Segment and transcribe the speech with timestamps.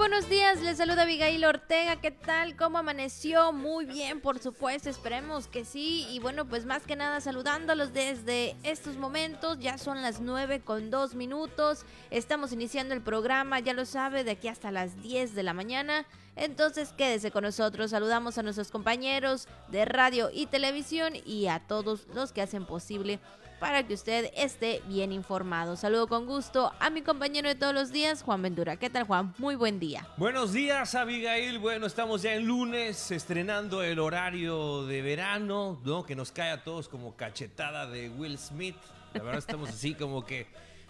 [0.00, 2.56] buenos días, les saluda Abigail Ortega, ¿qué tal?
[2.56, 3.52] ¿Cómo amaneció?
[3.52, 6.06] Muy bien, por supuesto, esperemos que sí.
[6.08, 10.90] Y bueno, pues más que nada saludándolos desde estos momentos, ya son las 9 con
[10.90, 15.42] 2 minutos, estamos iniciando el programa, ya lo sabe, de aquí hasta las 10 de
[15.42, 16.06] la mañana.
[16.34, 22.06] Entonces quédese con nosotros, saludamos a nuestros compañeros de radio y televisión y a todos
[22.14, 23.20] los que hacen posible
[23.60, 25.76] para que usted esté bien informado.
[25.76, 28.76] Saludo con gusto a mi compañero de todos los días, Juan Ventura.
[28.76, 29.34] ¿Qué tal, Juan?
[29.36, 30.08] Muy buen día.
[30.16, 31.58] Buenos días, Abigail.
[31.58, 36.04] Bueno, estamos ya en lunes, estrenando el horario de verano, ¿no?
[36.04, 38.76] Que nos cae a todos como cachetada de Will Smith.
[39.12, 40.46] La verdad estamos así como que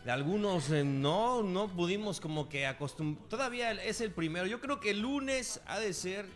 [0.06, 3.28] algunos eh, no, no pudimos como que acostumbrar.
[3.28, 4.46] Todavía es el primero.
[4.46, 6.26] Yo creo que el lunes ha de ser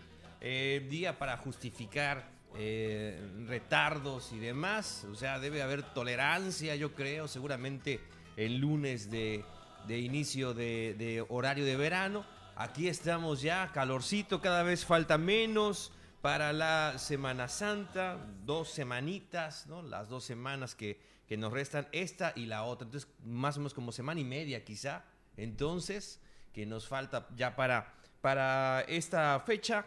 [0.41, 5.07] eh, día para justificar eh, retardos y demás.
[5.11, 8.01] O sea, debe haber tolerancia, yo creo, seguramente
[8.37, 9.45] el lunes de,
[9.89, 12.25] inicio de, horario de verano.
[12.57, 19.83] Aquí estamos ya, calorcito, cada vez falta menos para la Semana Santa, dos semanitas, ¿no?
[19.83, 22.87] Las dos semanas que, que nos restan, esta y la otra.
[22.87, 25.05] Entonces, más o menos como semana y media quizá.
[25.37, 26.21] Entonces,
[26.53, 29.85] que nos falta ya para, para esta fecha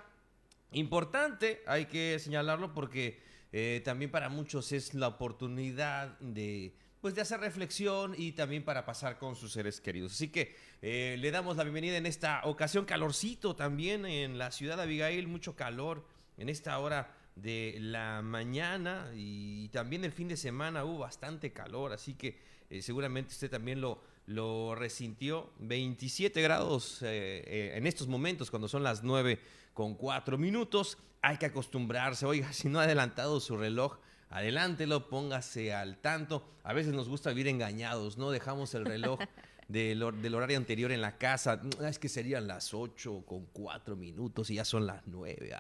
[0.71, 3.19] Importante, hay que señalarlo porque
[3.53, 8.85] eh, también para muchos es la oportunidad de, pues, de hacer reflexión y también para
[8.85, 10.13] pasar con sus seres queridos.
[10.13, 14.75] Así que eh, le damos la bienvenida en esta ocasión, calorcito también en la ciudad
[14.75, 16.05] de Abigail, mucho calor
[16.37, 21.93] en esta hora de la mañana y también el fin de semana hubo bastante calor,
[21.93, 22.37] así que
[22.69, 25.53] eh, seguramente usted también lo, lo resintió.
[25.59, 29.39] 27 grados en estos momentos cuando son las 9
[29.77, 30.97] con cuatro minutos.
[31.21, 32.25] Hay que acostumbrarse.
[32.25, 33.99] Oiga, si no ha adelantado su reloj,
[34.31, 36.43] adelántelo, póngase al tanto.
[36.63, 38.31] A veces nos gusta vivir engañados, ¿no?
[38.31, 39.19] Dejamos el reloj
[39.67, 41.61] del, horario anterior en la casa.
[41.87, 45.55] Es que serían las 8 con cuatro minutos y ya son las 9.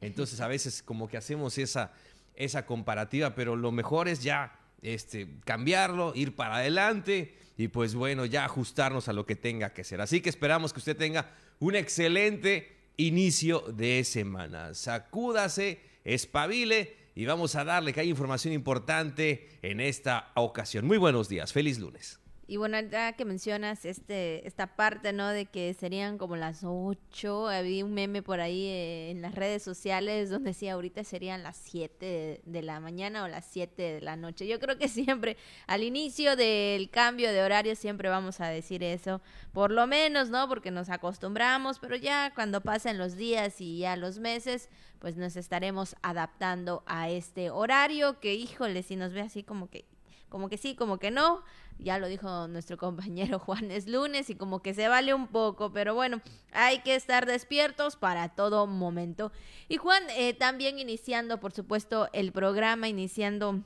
[0.00, 1.92] Entonces a veces como que hacemos esa,
[2.34, 8.24] esa comparativa, pero lo mejor es ya este, cambiarlo, ir para adelante y pues bueno,
[8.24, 10.00] ya ajustarnos a lo que tenga que ser.
[10.00, 14.74] Así que esperamos que usted tenga un excelente inicio de semana.
[14.74, 20.86] Sacúdase, espabile y vamos a darle que hay información importante en esta ocasión.
[20.86, 22.17] Muy buenos días, feliz lunes.
[22.50, 25.28] Y bueno, ya que mencionas este, esta parte, ¿no?
[25.28, 29.62] De que serían como las 8, había un meme por ahí eh, en las redes
[29.62, 34.16] sociales donde decía ahorita serían las 7 de, la mañana o las 7 de la
[34.16, 34.46] noche.
[34.46, 35.36] Yo creo que siempre
[35.66, 39.20] al inicio del cambio de horario siempre vamos a decir eso,
[39.52, 40.48] por lo menos, ¿no?
[40.48, 44.70] Porque nos acostumbramos, pero ya cuando pasen los días y ya los meses,
[45.00, 49.84] pues nos estaremos adaptando a este horario que, híjole, si nos ve así como que
[50.28, 51.42] como que sí, como que no.
[51.78, 55.72] Ya lo dijo nuestro compañero Juan, es lunes y como que se vale un poco,
[55.72, 56.20] pero bueno,
[56.52, 59.32] hay que estar despiertos para todo momento.
[59.68, 63.62] Y Juan, eh, también iniciando, por supuesto, el programa, iniciando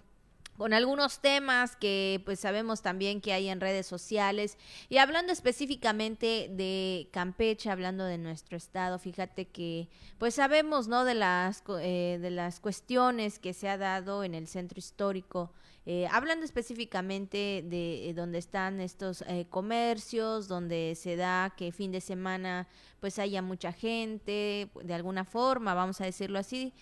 [0.57, 4.59] con algunos temas que pues sabemos también que hay en redes sociales
[4.89, 11.15] y hablando específicamente de Campeche, hablando de nuestro estado, fíjate que pues sabemos no de
[11.15, 15.53] las eh, de las cuestiones que se ha dado en el centro histórico
[15.85, 21.91] eh, hablando específicamente de eh, donde están estos eh, comercios, donde se da que fin
[21.91, 22.69] de semana
[23.01, 26.73] pues haya mucha gente, de alguna forma, vamos a decirlo así,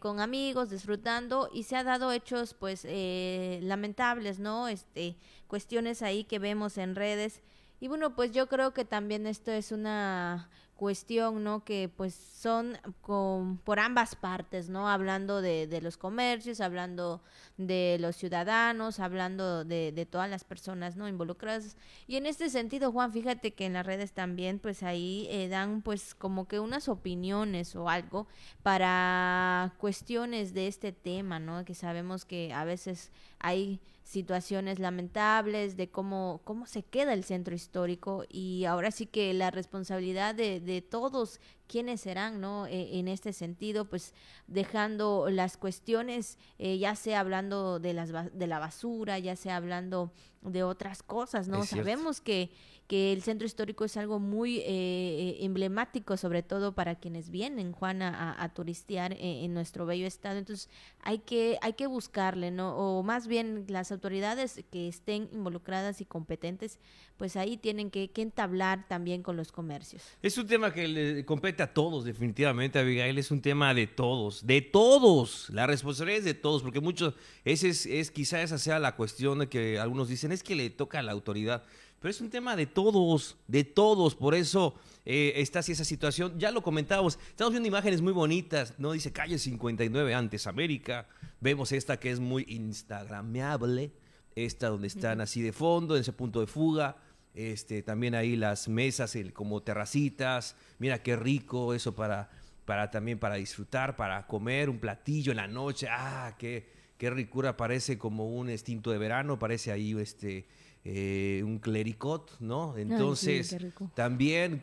[0.00, 4.68] con amigos, disfrutando, y se ha dado hechos pues lamentables, ¿no?
[4.68, 5.16] Este,
[5.46, 7.40] cuestiones ahí que vemos en redes.
[7.80, 11.64] Y bueno, pues yo creo que también esto es una cuestión, ¿no?
[11.64, 14.88] Que pues son con, por ambas partes, ¿no?
[14.88, 17.22] Hablando de, los comercios, hablando
[17.56, 21.08] de los ciudadanos, hablando de, de, todas las personas, ¿no?
[21.08, 21.76] Involucradas.
[22.06, 25.82] Y en este sentido, Juan, fíjate que en las redes también, pues ahí eh, dan
[25.82, 28.26] pues como que unas opiniones o algo
[28.62, 31.64] para cuestiones de este tema, ¿no?
[31.64, 37.56] Que sabemos que a veces hay situaciones lamentables de cómo, cómo se queda el centro
[37.56, 42.66] histórico y ahora sí que la responsabilidad de, de todos quienes serán, ¿no?
[42.66, 44.14] E, en este sentido, pues
[44.46, 50.12] dejando las cuestiones, eh, ya sea hablando de, las, de la basura, ya sea hablando
[50.42, 51.64] de otras cosas, ¿no?
[51.64, 52.50] Sabemos que
[52.86, 57.72] que el centro histórico es algo muy eh, eh, emblemático, sobre todo para quienes vienen,
[57.72, 60.38] Juan, a, turistear eh, en, nuestro bello estado.
[60.38, 60.68] Entonces,
[61.02, 62.76] hay que, hay que buscarle, ¿no?
[62.76, 66.78] O más bien las autoridades que estén involucradas y competentes,
[67.16, 70.02] pues ahí tienen que, que entablar también con los comercios.
[70.22, 74.46] Es un tema que le compete a todos, definitivamente, Abigail, es un tema de todos,
[74.46, 75.50] de todos.
[75.50, 79.40] La responsabilidad es de todos, porque muchos, ese es, es quizá esa sea la cuestión
[79.40, 81.64] de que algunos dicen, es que le toca a la autoridad.
[81.98, 84.74] pero es un tema de todos, de todos, por eso
[85.04, 86.38] eh, está así esa situación.
[86.38, 88.92] Ya lo comentábamos, estamos viendo imágenes muy bonitas, ¿no?
[88.92, 91.08] Dice calle 59 antes América,
[91.40, 93.92] vemos esta que es muy instagrameable,
[94.34, 96.96] esta donde están así de fondo, en ese punto de fuga,
[97.34, 102.30] este, también ahí las mesas como terracitas, mira qué rico eso para,
[102.64, 107.56] para también para disfrutar, para comer un platillo en la noche, ah, qué, qué ricura,
[107.56, 110.46] parece como un extinto de verano, parece ahí este
[110.88, 112.76] eh, un clericot, ¿no?
[112.76, 113.56] Entonces,
[113.94, 114.60] también,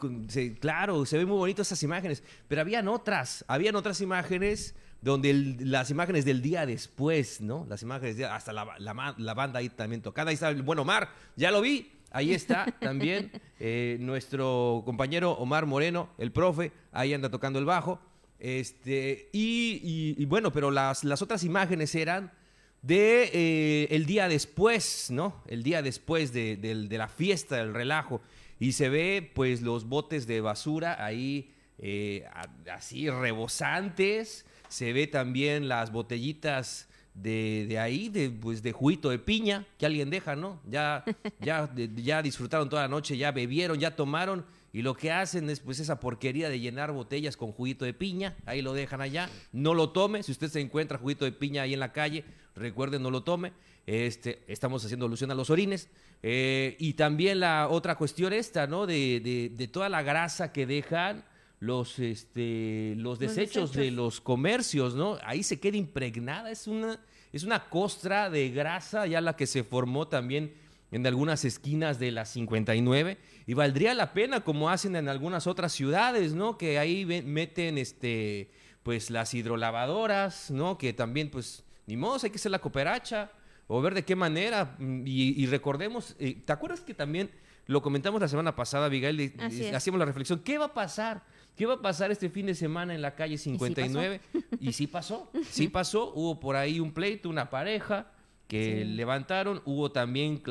[0.61, 5.91] claro, se ven muy bonitas esas imágenes, pero habían otras, habían otras imágenes donde las
[5.91, 7.65] imágenes del día después, ¿no?
[7.67, 11.09] Las imágenes, de, hasta la, la, banda ahí también tocada, ahí está el buen Omar,
[11.35, 13.29] ya lo vi, ahí está también
[13.59, 17.99] eh, nuestro compañero Omar Moreno, el profe, ahí anda tocando el bajo,
[18.43, 22.33] este, y, bueno, pero las, las otras imágenes eran
[22.81, 25.41] de eh, el día después, ¿no?
[25.47, 28.19] El día después de, la fiesta, del relajo.
[28.59, 32.27] Y se ve, pues, los botes de basura ahí eh,
[32.69, 34.45] así rebosantes.
[34.67, 40.09] Se ve también las botellitas de, ahí, de, pues, de juguito de piña que alguien
[40.09, 40.59] deja, ¿no?
[40.69, 41.05] Ya,
[41.39, 45.59] ya, ya disfrutaron toda la noche, ya bebieron, ya tomaron y lo que hacen es
[45.59, 49.75] pues esa porquería de llenar botellas con juguito de piña, ahí lo dejan allá, no
[49.75, 52.25] lo tome, si usted se encuentra juguito de piña ahí en la calle,
[52.55, 53.53] recuerden no lo tome,
[53.85, 55.89] este, estamos haciendo alusión a los orines,
[56.23, 58.87] eh, y también la otra cuestión esta, ¿no?
[58.87, 61.23] De, de, toda la grasa que dejan
[61.59, 65.19] los, este, los, desechos, de los comercios, ¿no?
[65.23, 66.99] Ahí se queda impregnada, es una,
[67.31, 70.62] es una costra de grasa ya la que se formó también
[70.93, 73.17] en algunas esquinas de la 59
[73.47, 76.57] y valdría la pena como hacen en algunas otras ciudades, ¿no?
[76.57, 78.51] Que ahí meten este
[78.83, 80.77] pues las hidrolavadoras, ¿no?
[80.77, 83.31] Que también pues ni modo, hay que hacer la cooperacha
[83.67, 87.31] o ver de qué manera mm, y, recordemos, eh, ¿te acuerdas que también
[87.65, 89.33] lo comentamos la semana pasada, Abigail,
[89.73, 91.23] hacíamos la reflexión, ¿qué va a pasar?
[91.55, 94.21] ¿Qué va a pasar este fin de semana en la calle 59?
[94.59, 98.11] Y sí pasó, sí pasó, hubo por ahí un pleito, una pareja,
[98.47, 99.61] que levantaron.
[99.65, 100.41] Hubo también,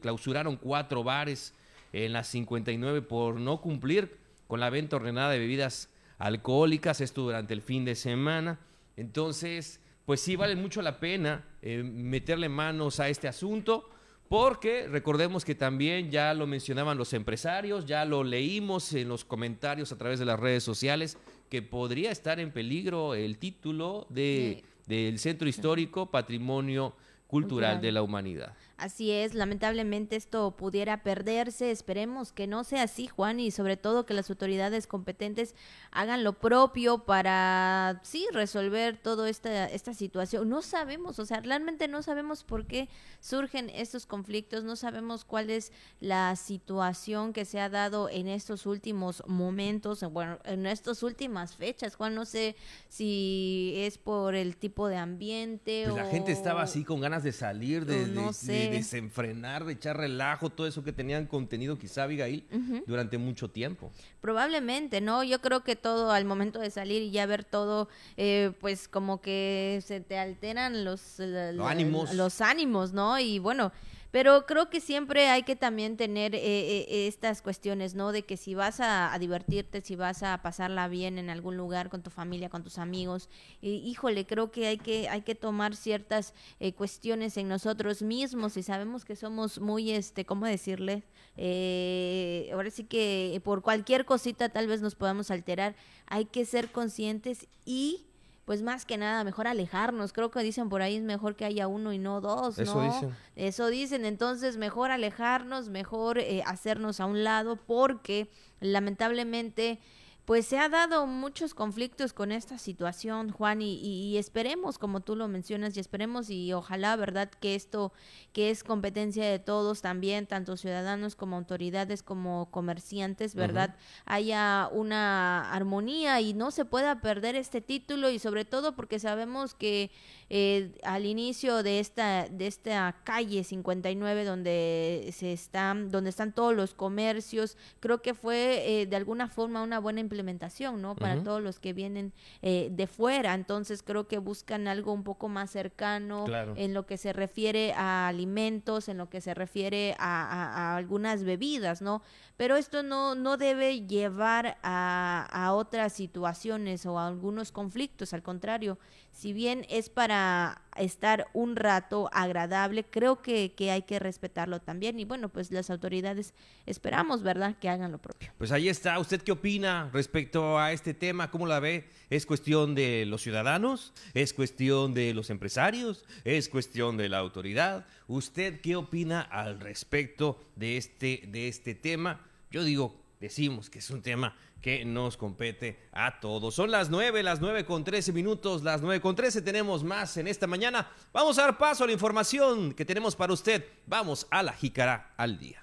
[0.00, 1.54] clausuraron cuatro bares
[1.92, 4.16] en las 59 por no cumplir
[4.46, 8.58] con la venta ordenada de bebidas alcohólicas, esto durante el fin de semana.
[8.96, 13.88] Entonces, pues sí vale mucho la pena eh, meterle manos a este asunto,
[14.28, 19.92] porque recordemos que también ya lo mencionaban los empresarios, ya lo leímos en los comentarios
[19.92, 21.18] a través de las redes sociales,
[21.50, 26.94] que podría estar en peligro el título de, del centro histórico Patrimonio
[27.32, 28.52] cultural, de la humanidad.
[28.82, 34.06] Así es, lamentablemente esto pudiera perderse, esperemos que no sea así, Juan, y sobre todo
[34.06, 35.54] que las autoridades competentes
[35.92, 40.48] hagan lo propio para, sí, resolver toda esta, esta situación.
[40.48, 42.88] No sabemos, o sea, realmente no sabemos por qué
[43.20, 45.70] surgen estos conflictos, no sabemos cuál es
[46.00, 51.94] la situación que se ha dado en estos últimos momentos, bueno, en estas últimas fechas,
[51.94, 52.56] Juan, no sé
[52.88, 55.96] si es por el tipo de ambiente pues o...
[55.98, 60.50] La gente estaba así con ganas de salir, de, no sé desenfrenar, de echar relajo,
[60.50, 62.46] todo eso que tenían contenido quizá Abigail
[62.86, 63.90] durante mucho tiempo.
[64.20, 65.22] Probablemente, ¿no?
[65.24, 69.20] Yo creo que todo al momento de salir y ya ver todo, eh, pues como
[69.20, 72.14] que se te alteran los, los ánimos.
[72.14, 73.18] Los ánimos, ¿no?
[73.18, 73.72] Y bueno,
[74.12, 78.12] pero creo que siempre hay que también tener eh, eh, estas cuestiones, ¿no?
[78.12, 82.02] De que si vas a, divertirte, si vas a pasarla bien en algún lugar con
[82.02, 83.30] tu familia, con tus amigos,
[83.62, 88.62] híjole, creo que hay que hay que tomar ciertas eh, cuestiones en nosotros mismos y
[88.62, 91.02] sabemos que somos muy, este, ¿cómo decirle?
[91.34, 95.74] ahora sí que por cualquier cosita tal vez nos podamos alterar.
[96.06, 98.04] Hay que ser conscientes y
[98.44, 100.12] pues más que nada, mejor alejarnos.
[100.12, 102.62] Creo que dicen por ahí es mejor que haya uno y no dos, ¿no?
[102.64, 103.16] Eso dicen.
[103.36, 108.28] Eso dicen, entonces mejor alejarnos, mejor eh, hacernos a un lado, porque
[108.60, 109.78] lamentablemente
[110.24, 115.26] pues se ha dado muchos conflictos con esta situación, Juan, y, esperemos, como tú lo
[115.26, 117.92] mencionas, y esperemos y ojalá, ¿verdad?, que esto,
[118.32, 123.74] que es competencia de todos también, tanto ciudadanos como autoridades, como comerciantes, ¿verdad?,
[124.04, 129.54] haya una armonía y no se pueda perder este título y sobre todo porque sabemos
[129.54, 129.90] que
[130.34, 136.56] eh, al inicio de esta, de esta calle 59 donde se están, donde están todos
[136.56, 140.96] los comercios, creo que fue eh, de alguna forma una buena implementación, ¿no?
[140.96, 143.34] Para todos los que vienen eh, de fuera.
[143.34, 146.24] Entonces creo que buscan algo un poco más cercano
[146.56, 151.82] en lo que se refiere a alimentos, en lo que se refiere a, algunas bebidas,
[151.82, 152.00] ¿no?
[152.38, 158.22] Pero esto no, no debe llevar a, a otras situaciones o a algunos conflictos, al
[158.22, 158.78] contrario,
[159.12, 164.98] si bien es para estar un rato agradable, creo que, que, hay que respetarlo también.
[164.98, 166.34] Y bueno, pues las autoridades
[166.66, 168.30] esperamos, ¿verdad?, que hagan lo propio.
[168.38, 168.98] Pues ahí está.
[168.98, 171.30] ¿Usted qué opina respecto a este tema?
[171.30, 171.88] ¿Cómo la ve?
[172.10, 173.92] ¿Es cuestión de los ciudadanos?
[174.14, 176.04] ¿Es cuestión de los empresarios?
[176.24, 177.86] ¿Es cuestión de la autoridad?
[178.08, 182.26] ¿Usted qué opina al respecto de este, de este tema?
[182.50, 186.56] Yo digo, decimos que es un tema que nos compete a todos.
[186.56, 190.26] Son las 9, las 9 con 13 minutos, las 9 con 13 tenemos más en
[190.26, 190.90] esta mañana.
[191.12, 193.64] Vamos a dar paso a la información que tenemos para usted.
[193.86, 195.62] Vamos a la jícara al día.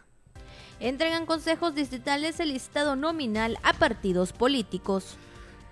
[0.80, 5.18] Entregan consejos distritales el listado nominal a partidos políticos.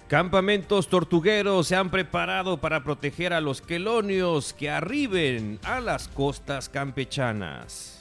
[0.10, 6.68] Campamentos tortugueros se han preparado para proteger a los quelonios que arriben a las costas
[6.68, 7.97] campechanas.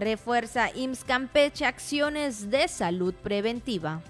[0.00, 4.00] Refuerza IMSS Campeche acciones de salud preventiva.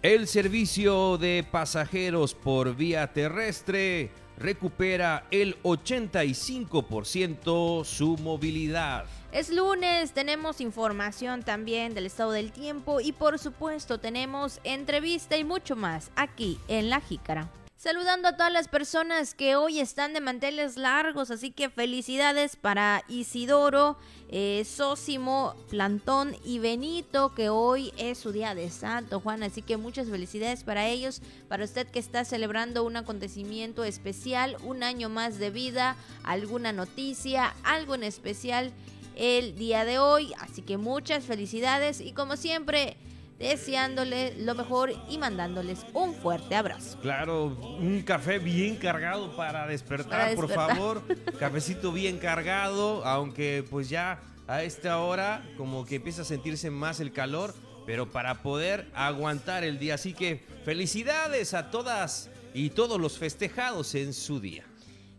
[0.00, 9.04] El servicio de pasajeros por vía terrestre recupera el 85% su movilidad.
[9.30, 15.44] Es lunes, tenemos información también del estado del tiempo y por supuesto tenemos entrevista y
[15.44, 17.50] mucho más aquí en La Jícara.
[17.86, 23.04] Saludando a todas las personas que hoy están de manteles largos, así que felicidades para
[23.06, 23.96] Isidoro,
[24.28, 29.44] eh, Sósimo, Plantón y Benito, que hoy es su día de santo, Juan.
[29.44, 34.82] Así que muchas felicidades para ellos, para usted que está celebrando un acontecimiento especial, un
[34.82, 38.72] año más de vida, alguna noticia, algo en especial
[39.14, 40.32] el día de hoy.
[40.40, 42.96] Así que muchas felicidades y como siempre
[43.38, 46.98] deseándole lo mejor y mandándoles un fuerte abrazo.
[47.00, 51.02] Claro, un café bien cargado para despertar, por favor.
[51.38, 57.00] Cafecito bien cargado, aunque pues ya a esta hora como que empieza a sentirse más
[57.00, 59.94] el calor, pero para poder aguantar el día.
[59.94, 64.64] Así que felicidades a todas y todos los festejados en su día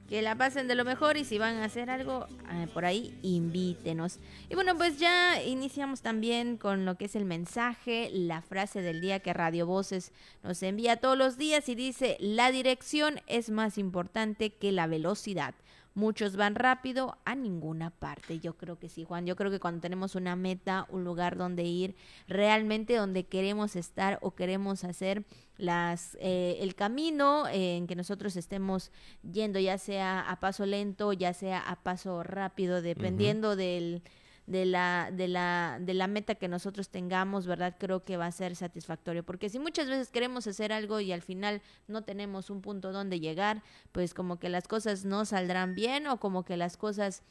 [0.10, 3.18] que la pasen de lo mejor y si van a hacer algo eh, por ahí,
[3.22, 4.20] invítenos.
[4.50, 9.02] Y bueno, pues ya iniciamos también con lo que es el mensaje, la frase del
[9.02, 13.78] día que Radio Voces nos envía todos los días y dice, la dirección es más
[13.78, 15.56] importante que la velocidad.
[15.98, 18.40] Muchos van rápido a ninguna parte.
[18.40, 19.26] Yo creo que sí, Juan.
[19.26, 21.96] Yo creo que cuando tenemos una meta, un lugar donde ir,
[22.28, 25.26] realmente donde queremos estar o queremos hacer
[25.58, 28.92] las eh, el camino en que nosotros estemos
[29.24, 34.04] yendo, ya sea a paso lento, ya sea a paso rápido, dependiendo del
[34.48, 37.76] de la, de la, de la meta que nosotros tengamos, ¿verdad?
[37.78, 39.24] Creo que va a ser satisfactorio.
[39.24, 43.20] Porque si muchas veces queremos hacer algo y al final no tenemos un punto donde
[43.20, 43.62] llegar,
[43.92, 47.24] pues como que las cosas no saldrán bien o como que las cosas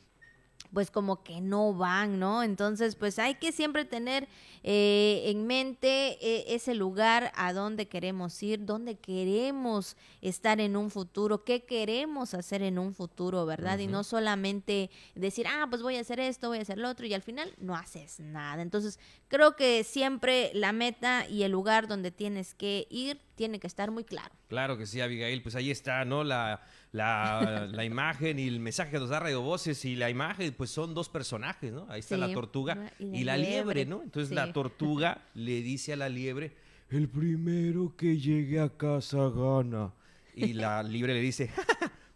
[0.73, 2.43] pues como que no van, ¿no?
[2.43, 4.29] Entonces, pues hay que siempre tener
[4.63, 10.91] eh, en mente eh, ese lugar a donde queremos ir, dónde queremos estar en un
[10.91, 13.79] futuro, qué queremos hacer en un futuro, ¿verdad?
[13.79, 17.07] Y no solamente decir, ah, pues voy a hacer esto, voy a hacer lo otro,
[17.07, 18.63] y al final no haces nada.
[18.63, 18.99] Entonces,
[19.29, 23.91] creo que siempre la meta y el lugar donde tienes que ir tiene que estar
[23.91, 24.35] muy claro.
[24.49, 26.25] Claro que sí, Abigail, pues ahí está, ¿no?
[26.25, 26.63] La
[26.97, 30.95] la, imagen y el mensaje que nos da Radio Voces y la imagen, pues son
[30.95, 31.87] dos personajes, ¿no?
[31.88, 34.03] Ahí está la tortuga y la, liebre, ¿no?
[34.03, 36.57] Entonces la tortuga le dice a la liebre,
[36.91, 39.93] el primero que llegue a casa gana.
[40.35, 41.50] Y la liebre le dice,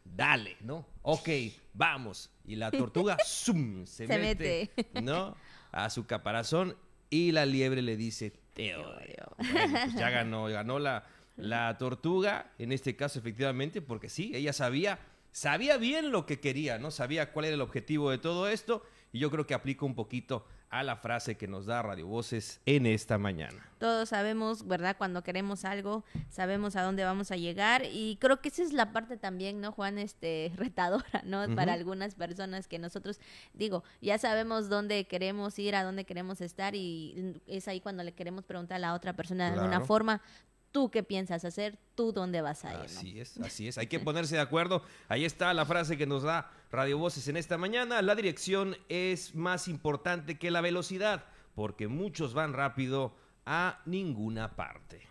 [0.05, 0.87] dale, ¿no?
[1.03, 1.29] Ok,
[1.73, 2.31] vamos.
[2.45, 4.71] Y la tortuga, zoom, se, mete,
[5.03, 5.35] ¿no?
[5.73, 6.77] A su caparazón
[7.09, 9.35] y la liebre le dice, te odio.
[9.37, 11.05] Pues ya ganó, ganó la
[11.41, 14.99] la tortuga, en este caso efectivamente, porque sí, ella sabía,
[15.33, 16.91] sabía bien lo que quería, ¿no?
[16.91, 18.83] Sabía cuál era el objetivo de todo esto
[19.13, 22.61] y yo creo que aplica un poquito a la frase que nos da Radio Voces
[22.65, 23.69] en esta mañana.
[23.79, 24.97] Todos sabemos, ¿verdad?
[24.97, 28.93] Cuando queremos algo, sabemos a dónde vamos a llegar y creo que esa es la
[28.93, 29.99] parte también, ¿no, Juan?
[29.99, 31.45] Este, retadora, ¿no?
[31.57, 33.19] Para algunas personas que nosotros,
[33.53, 38.13] digo, ya sabemos dónde queremos ir, a dónde queremos estar y es ahí cuando le
[38.13, 40.23] queremos preguntar a la otra persona de alguna forma,
[40.73, 42.81] tú qué piensas hacer, tú dónde vas a ir.
[42.81, 43.79] Así es, así es.
[43.79, 44.83] Hay que ponerse de acuerdo.
[45.09, 48.03] Ahí está la frase que nos da Radio Voces en esta mañana.
[48.03, 51.25] La dirección es más importante que la velocidad,
[51.55, 53.15] porque muchos van rápido
[53.47, 55.07] a ninguna parte.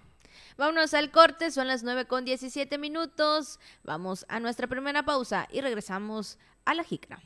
[0.58, 3.60] Vámonos al corte, son las 9 con 17 minutos.
[3.84, 7.20] Vamos a nuestra primera pausa y regresamos a la jicra.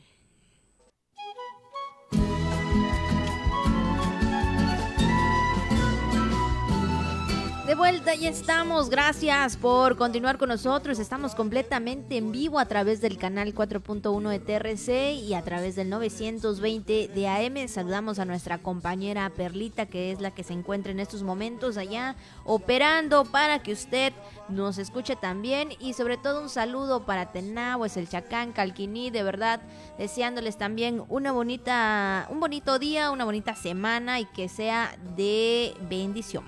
[7.66, 10.98] De vuelta ya estamos, gracias por continuar con nosotros.
[10.98, 15.88] Estamos completamente en vivo a través del canal 4.1 de TRC y a través del
[15.88, 17.66] 920 de AM.
[17.66, 22.16] Saludamos a nuestra compañera Perlita, que es la que se encuentra en estos momentos allá
[22.44, 24.12] operando para que usted
[24.50, 25.70] nos escuche también.
[25.80, 29.62] Y sobre todo un saludo para es el Chacán, Calquiní, de verdad,
[29.96, 36.44] deseándoles también una bonita, un bonito día, una bonita semana y que sea de bendición.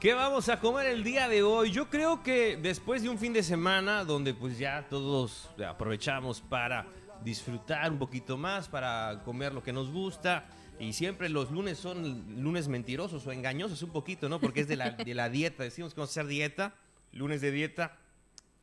[0.00, 1.72] ¿Qué vamos a comer el día de hoy?
[1.72, 6.86] Yo creo que después de un fin de semana donde pues ya todos aprovechamos para
[7.22, 10.46] disfrutar un poquito más, para comer lo que nos gusta.
[10.78, 14.40] Y siempre los lunes son lunes mentirosos o engañosos un poquito, ¿no?
[14.40, 15.64] Porque es de la, de la dieta.
[15.64, 16.74] Decimos que vamos a hacer dieta,
[17.12, 17.98] lunes de dieta,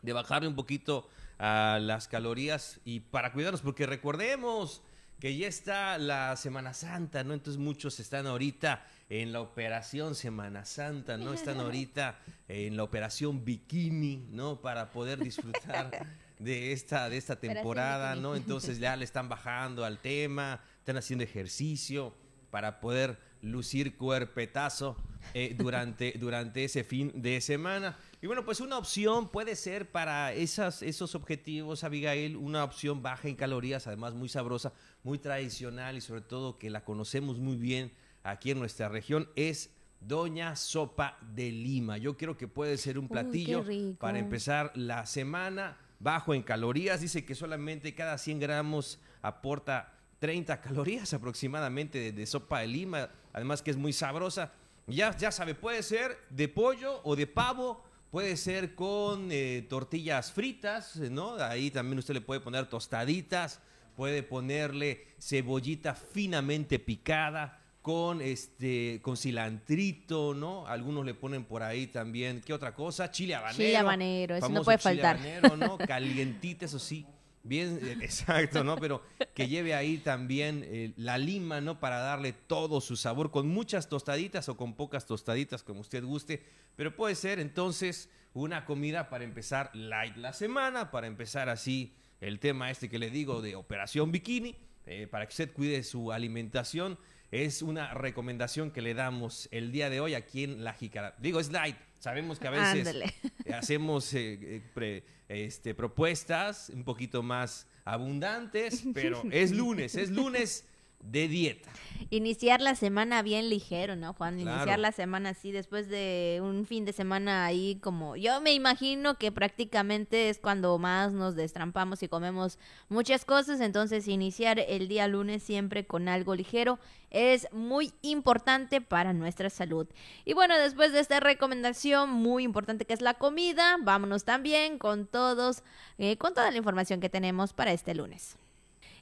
[0.01, 4.82] de bajarle un poquito a las calorías y para cuidarnos, porque recordemos
[5.20, 7.36] que ya está la Semana Santa, ¿no?
[7.36, 11.34] Entonces muchos están ahorita en la operación Semana Santa, ¿no?
[11.34, 14.62] Están ahorita en la operación Bikini, ¿no?
[14.62, 15.92] Para poder disfrutar
[16.40, 18.36] de esta, de esta temporada, ¿no?
[18.36, 22.14] Entonces ya le están bajando al tema, están haciendo ejercicio
[22.52, 24.98] para poder lucir cuerpetazo
[25.34, 27.98] eh, durante, durante ese fin de semana.
[28.22, 33.28] Y bueno, pues una opción puede ser para esas, esos objetivos, Abigail, una opción baja
[33.28, 34.74] en calorías, además muy sabrosa,
[35.04, 37.92] muy tradicional y sobre todo que la conocemos muy bien
[38.27, 41.98] aquí en nuestra región es Doña Sopa de Lima.
[41.98, 43.63] Yo creo que puede ser un platillo
[43.98, 47.01] para empezar la semana bajo en calorías.
[47.01, 53.10] Dice que solamente cada 100 gramos aporta 30 calorías aproximadamente de, sopa de lima.
[53.34, 54.51] Además que es muy sabrosa.
[54.88, 57.84] Ya, ya sabe, puede ser de pollo o de pavo.
[58.12, 61.36] Puede ser con eh, tortillas fritas, ¿no?
[61.36, 63.62] Ahí también usted le puede poner tostaditas.
[63.96, 70.67] Puede ponerle cebollita finamente picada con este con cilantrito, ¿no?
[70.67, 73.10] Algunos le ponen por ahí también, ¿qué otra cosa?
[73.12, 73.63] Chile habanero.
[73.63, 75.15] Chile habanero, eso no puede faltar.
[75.15, 75.77] Habanero, ¿no?
[75.88, 77.06] Calientita, eso sí.
[77.44, 78.75] Bien, eh, exacto, ¿no?
[78.75, 79.03] Pero
[79.34, 81.79] que lleve ahí también eh, la lima, ¿no?
[81.79, 86.44] Para darle todo su sabor, con muchas tostaditas o con pocas tostaditas, como usted guste.
[86.75, 92.41] Pero puede ser entonces una comida para empezar light la semana, para empezar así el
[92.41, 96.98] tema este que le digo de Operación Bikini, eh, para que usted cuide su alimentación
[97.31, 101.15] es una recomendación que le damos el día de hoy aquí en La Jícara.
[101.19, 101.75] Digo, es light.
[102.00, 102.96] Sabemos que a veces
[103.53, 110.66] hacemos eh, eh, este, propuestas un poquito más abundantes, pero es lunes, es lunes
[110.99, 111.69] de dieta.
[112.10, 114.39] Iniciar la semana bien ligero, ¿no, Juan?
[114.39, 118.15] Iniciar la semana así, después de un fin de semana ahí como...
[118.15, 124.07] Yo me imagino que prácticamente es cuando más nos destrampamos y comemos muchas cosas, entonces
[124.07, 126.79] iniciar el día lunes siempre con algo ligero
[127.10, 129.88] es muy importante para nuestra salud.
[130.25, 135.07] Y bueno, después de esta recomendación muy importante que es la comida, vámonos también con
[135.07, 135.63] todos,
[135.97, 138.38] eh, con toda la información que tenemos para este lunes.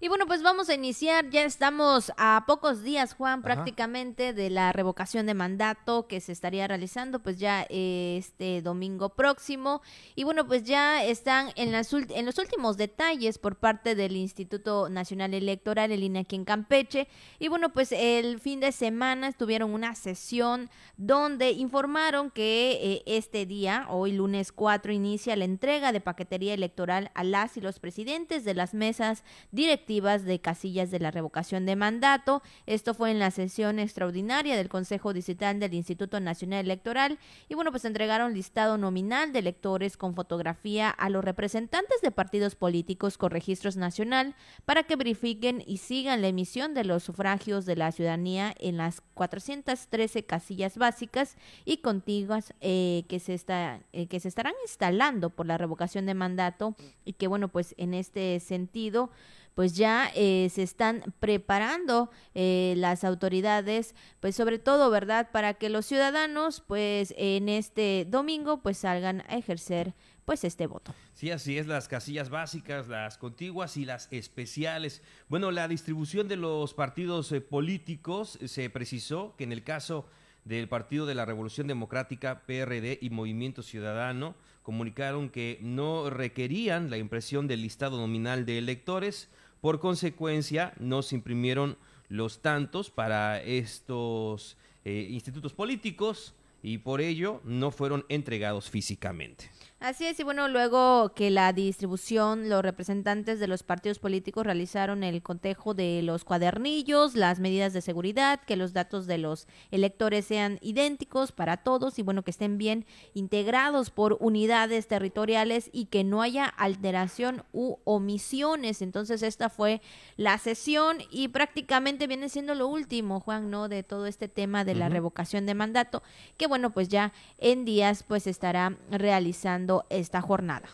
[0.01, 4.73] Y bueno, pues vamos a iniciar, ya estamos a pocos días, Juan, prácticamente de la
[4.73, 9.81] revocación de mandato que se estaría realizando pues ya este domingo próximo.
[10.13, 14.89] Y bueno, pues ya están en, las en los últimos detalles por parte del Instituto
[14.89, 17.07] Nacional Electoral, el INE aquí en Campeche.
[17.39, 23.45] Y bueno, pues el fin de semana tuvieron una sesión donde informaron que eh, este
[23.45, 28.43] día, hoy lunes 4, inicia la entrega de paquetería electoral a las y los presidentes
[28.43, 32.41] de las mesas directivas de casillas de la revocación de mandato.
[32.65, 37.19] Esto fue en la sesión extraordinaria del Consejo Digital del Instituto Nacional Electoral
[37.49, 42.55] y bueno, pues entregaron listado nominal de electores con fotografía a los representantes de partidos
[42.55, 47.75] políticos con registros nacional para que verifiquen y sigan la emisión de los sufragios de
[47.75, 54.19] la ciudadanía en las 413 casillas básicas y contiguas eh, que, se está, eh, que
[54.19, 59.11] se estarán instalando por la revocación de mandato y que bueno, pues en este sentido
[59.55, 65.31] pues ya eh, se están preparando eh, las autoridades, pues sobre todo, ¿verdad?
[65.31, 70.93] Para que los ciudadanos, pues en este domingo, pues salgan a ejercer pues este voto.
[71.13, 75.01] Sí, así es, las casillas básicas, las contiguas y las especiales.
[75.29, 80.07] Bueno, la distribución de los partidos eh, políticos se precisó que en el caso
[80.43, 86.97] del Partido de la Revolución Democrática, PRD y Movimiento Ciudadano, comunicaron que no requerían la
[86.97, 89.29] impresión del listado nominal de electores,
[89.61, 91.77] por consecuencia, no se imprimieron
[92.09, 96.33] los tantos para estos eh, institutos políticos.
[96.63, 99.51] y por ello no fueron entregados físicamente.
[99.85, 105.03] Así es, y bueno, luego que la distribución, los representantes de los partidos políticos realizaron
[105.03, 110.25] el cotejo de los cuadernillos, las medidas de seguridad, que los datos de los electores
[110.25, 116.03] sean idénticos para todos y bueno, que estén bien integrados por unidades territoriales y que
[116.03, 118.81] no haya alteración u omisiones.
[118.81, 119.83] Entonces, esta fue
[120.17, 123.69] la sesión y prácticamente viene siendo lo último, Juan, ¿no?
[123.69, 126.01] De todo este tema de la revocación de mandato,
[126.37, 130.69] que bueno, pues ya en días pues estará realizando esta jornada.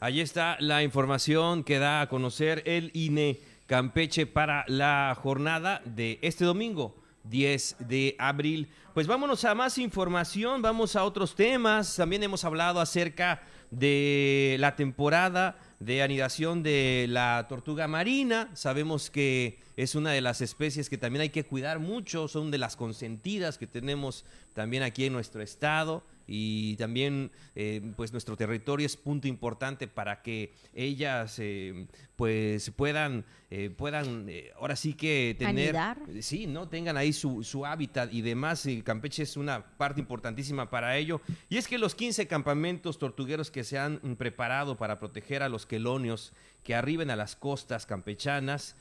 [0.00, 6.18] Ahí está la información que da a conocer el INE Campeche para la jornada de
[6.22, 6.94] este domingo.
[7.24, 8.68] 10 de abril.
[8.92, 11.96] Pues vámonos a más información, vamos a otros temas.
[11.96, 18.50] También hemos hablado acerca de la temporada de anidación de la tortuga marina.
[18.54, 22.58] Sabemos que es una de las especies que también hay que cuidar mucho, son de
[22.58, 28.86] las consentidas que tenemos también aquí en nuestro estado y también eh, pues nuestro territorio
[28.86, 35.76] es punto importante para que ellas eh, pues puedan eh, puedan ahora sí que tener
[36.20, 40.70] sí no tengan ahí su, su hábitat y demás y Campeche es una parte importantísima
[40.70, 41.20] para ello.
[41.48, 45.66] Y es que los 15 campamentos tortugueros que se han preparado para proteger a los
[45.66, 46.32] quelonios
[46.64, 48.74] que arriben a las costas campechanas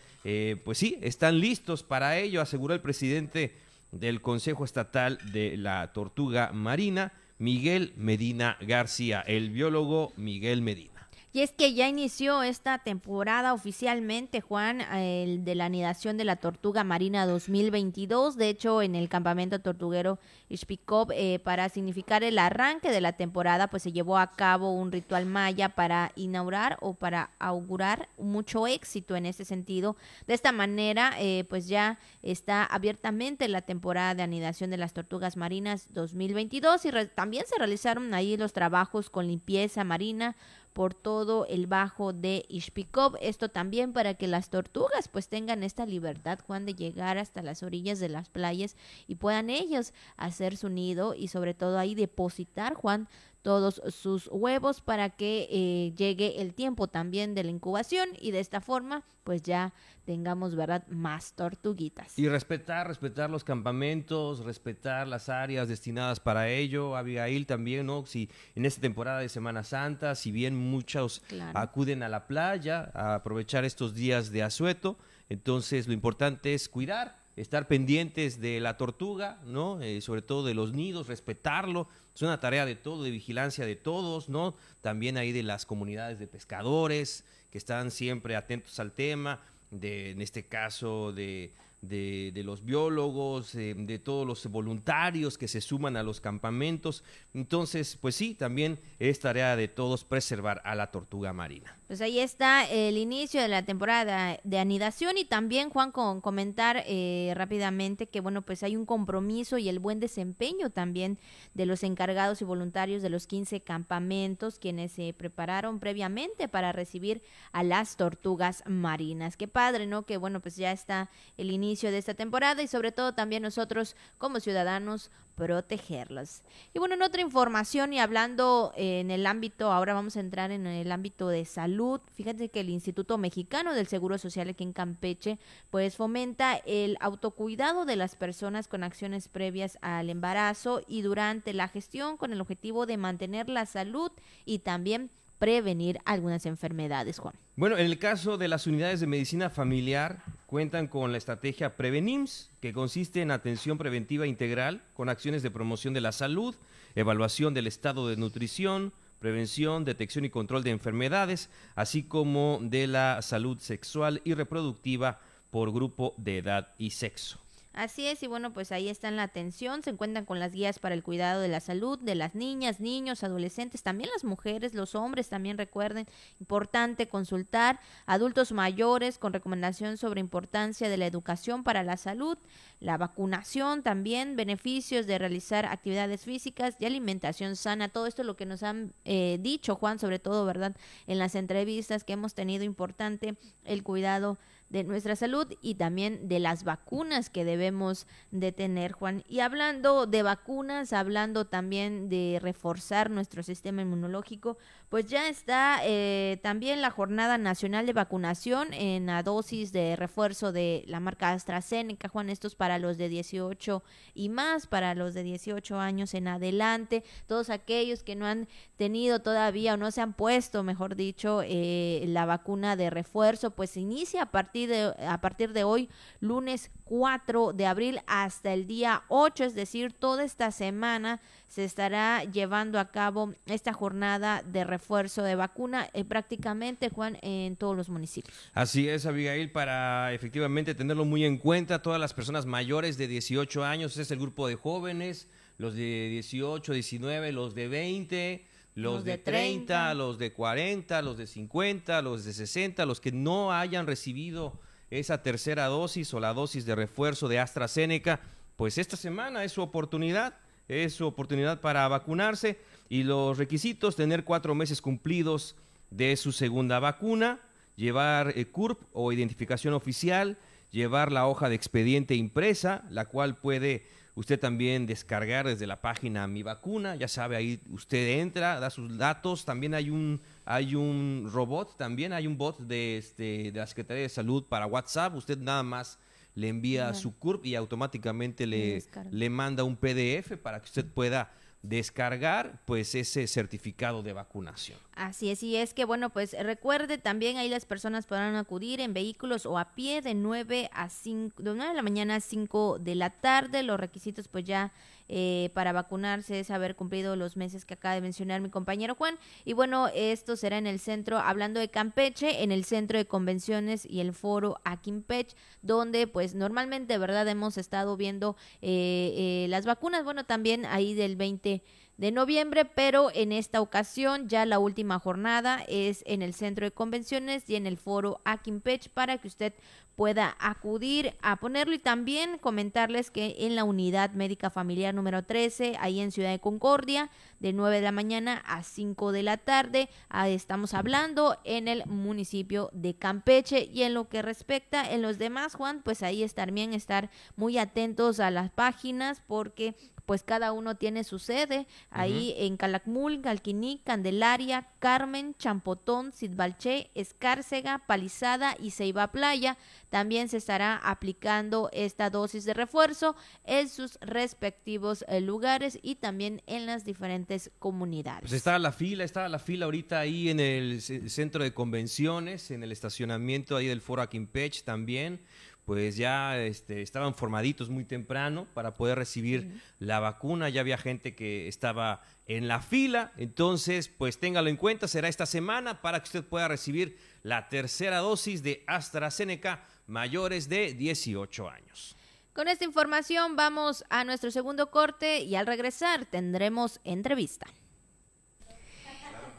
[0.63, 3.53] pues sí están listos para ello aseguró el presidente
[3.91, 7.11] del Consejo Estatal de la Tortuga Marina
[7.43, 10.92] Miguel Medina García, el biólogo Miguel Medina.
[11.35, 16.35] Y es que ya inició esta temporada oficialmente, Juan, el de la anidación de la
[16.35, 18.37] tortuga marina 2022.
[18.37, 20.19] De hecho, en el campamento tortuguero
[20.49, 24.91] Ishpikov, eh, para significar el arranque de la temporada, pues se llevó a cabo un
[24.91, 29.97] ritual maya para inaugurar o para augurar mucho éxito en ese sentido.
[30.27, 35.35] De esta manera, eh, pues ya está abiertamente la temporada de anidación de las tortugas
[35.35, 40.35] marinas 2022 y también se realizaron ahí los trabajos con limpieza marina
[40.73, 43.15] por todo el bajo de Ishpikov.
[43.21, 47.63] Esto también para que las tortugas pues tengan esta libertad, Juan, de llegar hasta las
[47.63, 48.75] orillas de las playas
[49.07, 53.07] y puedan ellos hacer su nido y sobre todo ahí depositar, Juan,
[53.43, 58.39] todos sus huevos para que eh, llegue el tiempo también de la incubación y de
[58.39, 59.73] esta forma pues ya
[60.05, 62.17] tengamos verdad más tortuguitas.
[62.17, 66.95] Y respetar respetar los campamentos respetar las áreas destinadas para ello.
[66.95, 71.21] Abigail también no si en esta temporada de Semana Santa si bien muchos
[71.53, 77.22] acuden a la playa a aprovechar estos días de asueto entonces lo importante es cuidar
[77.35, 79.81] estar pendientes de la tortuga, ¿no?
[79.81, 81.87] Eh, sobre todo de los nidos, respetarlo.
[82.13, 84.55] Es una tarea de todo, de vigilancia de todos, ¿no?
[84.81, 89.41] También ahí de las comunidades de pescadores que están siempre atentos al tema,
[89.71, 95.61] de, en este caso de de, los biólogos, eh, de todos los voluntarios que se
[95.61, 97.03] suman a los campamentos.
[97.33, 101.77] Entonces, pues sí, también es tarea de todos preservar a la tortuga marina.
[101.93, 106.83] Pues ahí está el inicio de la temporada de anidación y también, Juan, con comentar
[106.87, 111.19] eh, rápidamente que, bueno, pues hay un compromiso y el buen desempeño también
[111.53, 117.21] de los encargados y voluntarios de los 15 campamentos, quienes se prepararon previamente para recibir
[117.51, 119.37] a las tortugas marinas.
[119.37, 120.01] Qué padre, ¿no?
[120.01, 123.95] Que, bueno, pues ya está el inicio de esta temporada y sobre todo también nosotros
[124.17, 126.43] como ciudadanos protegerlas.
[126.73, 130.65] Y bueno, en otra información y hablando en el ámbito, ahora vamos a entrar en
[130.67, 131.82] el ámbito de salud.
[132.13, 137.85] Fíjate que el Instituto Mexicano del Seguro Social aquí en Campeche, pues fomenta el autocuidado
[137.85, 142.85] de las personas con acciones previas al embarazo y durante la gestión con el objetivo
[142.85, 144.11] de mantener la salud
[144.45, 147.35] y también prevenir algunas enfermedades, Juan.
[147.57, 152.49] Bueno, en el caso de las unidades de medicina familiar, cuentan con la estrategia Prevenims,
[152.61, 156.55] que consiste en atención preventiva integral con acciones de promoción de la salud,
[156.95, 158.93] evaluación del estado de nutrición,
[159.23, 165.71] prevención, detección y control de enfermedades, así como de la salud sexual y reproductiva por
[165.71, 167.42] grupo de edad y sexo.
[167.73, 170.93] Así es, y bueno, pues ahí está la atención, se encuentran con las guías para
[170.93, 175.27] el cuidado de la salud de las niñas, niños, adolescentes, también las mujeres, los hombres,
[175.27, 176.05] también recuerden,
[176.39, 182.37] importante consultar, adultos mayores con recomendación sobre importancia de la educación para la salud,
[182.79, 188.35] la vacunación también, beneficios de realizar actividades físicas y alimentación sana, todo esto es lo
[188.35, 190.75] que nos han eh, dicho Juan, sobre todo, ¿verdad?
[191.07, 194.37] En las entrevistas que hemos tenido importante el cuidado
[194.73, 199.23] de nuestra salud y también de las vacunas que debemos de tener, Juan.
[199.29, 204.57] Y hablando de vacunas, hablando también de reforzar nuestro sistema inmunológico,
[204.93, 210.51] pues ya está eh, también la Jornada Nacional de Vacunación en la dosis de refuerzo
[210.51, 213.81] de la marca AstraZeneca, Juan, esto es para los de 18
[214.13, 219.19] y más, para los de 18 años en adelante, todos aquellos que no han tenido
[219.19, 224.21] todavía o no se han puesto, mejor dicho, eh, la vacuna de refuerzo, pues inicia
[224.21, 229.45] a partir de, a partir de hoy, lunes 4 de abril hasta el día 8,
[229.45, 235.35] es decir, toda esta semana se estará llevando a cabo esta jornada de refuerzo de
[235.35, 238.35] vacuna eh, prácticamente, Juan, en todos los municipios.
[238.53, 243.63] Así es, Abigail, para efectivamente tenerlo muy en cuenta, todas las personas mayores de 18
[243.63, 249.17] años, es el grupo de jóvenes, los de 18, 19, los de 20 los, de
[249.17, 254.59] 30, los de 40, los de 50, los de 60, los que no hayan recibido
[254.89, 258.21] esa tercera dosis o la dosis de refuerzo de AstraZeneca,
[258.55, 262.59] pues esta semana es su oportunidad, es su oportunidad para vacunarse
[262.93, 265.55] y los requisitos, tener cuatro meses cumplidos
[265.89, 267.39] de su segunda vacuna,
[267.75, 270.37] llevar eh, CURP o identificación oficial,
[270.69, 276.27] llevar la hoja de expediente impresa, la cual puede usted también descargar desde la página
[276.27, 281.31] Mi Vacuna, ya sabe, ahí usted entra, da sus datos, también hay un, hay un
[281.33, 285.39] robot, también hay un bot de, este, de la Secretaría de Salud para WhatsApp, usted
[285.39, 285.97] nada más
[286.35, 291.31] le envía su CURP y automáticamente le, le manda un PDF para que usted pueda
[291.63, 294.77] descargar pues ese certificado de vacunación.
[294.95, 298.93] Así es, y es que bueno, pues recuerde también ahí las personas podrán acudir en
[298.93, 302.79] vehículos o a pie de 9 a 5, de 9 de la mañana a 5
[302.79, 304.73] de la tarde, los requisitos pues ya
[305.09, 309.17] eh, para vacunarse es haber cumplido los meses que acaba de mencionar mi compañero Juan.
[309.45, 313.85] Y bueno, esto será en el centro, hablando de Campeche, en el centro de convenciones
[313.85, 317.27] y el foro Aquimpech, donde pues normalmente, ¿verdad?
[317.27, 321.63] Hemos estado viendo eh, eh, las vacunas, bueno, también ahí del 20
[321.97, 326.71] de noviembre, pero en esta ocasión ya la última jornada es en el centro de
[326.71, 329.53] convenciones y en el foro Aquimpech para que usted
[329.95, 335.77] pueda acudir a ponerlo y también comentarles que en la unidad médica familiar número 13,
[335.79, 339.89] ahí en Ciudad de Concordia, de 9 de la mañana a 5 de la tarde,
[340.25, 343.69] estamos hablando en el municipio de Campeche.
[343.71, 347.57] Y en lo que respecta en los demás, Juan, pues ahí estar bien, estar muy
[347.57, 349.75] atentos a las páginas porque
[350.05, 357.79] pues cada uno tiene su sede ahí en Calakmul, Galquiní, Candelaria, Carmen, Champotón, Sidbalché, Escárcega,
[357.87, 359.57] Palizada y Ceiba Playa.
[359.89, 366.41] También se estará aplicando esta dosis de refuerzo en sus respectivos eh, lugares y también
[366.47, 368.21] en las diferentes comunidades.
[368.21, 372.63] Pues está la fila, está la fila ahorita ahí en el centro de convenciones, en
[372.63, 375.21] el estacionamiento ahí del Foro Aquimpech también
[375.65, 380.49] pues ya este, estaban formaditos muy temprano para poder recibir la vacuna.
[380.49, 383.13] Ya había gente que estaba en la fila.
[383.17, 387.99] Entonces, pues téngalo en cuenta, será esta semana para que usted pueda recibir la tercera
[387.99, 391.95] dosis de AstraZeneca mayores de 18 años.
[392.33, 397.45] Con esta información vamos a nuestro segundo corte y al regresar tendremos entrevista.